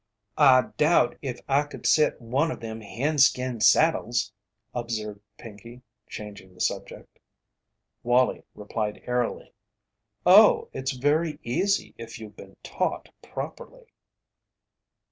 [0.39, 4.33] "I doubt if I could set one of them hen skin saddles,"
[4.73, 7.19] observed Pinkey, changing the subject.
[8.01, 9.53] Wallie replied airily:
[10.25, 13.89] "Oh, it's very easy if you've been taught properly."